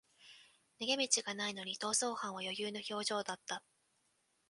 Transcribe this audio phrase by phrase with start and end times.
[0.79, 3.61] 逃げ道がないのに逃走犯は余裕の表情だった